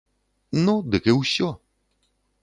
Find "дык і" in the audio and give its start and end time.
0.95-1.15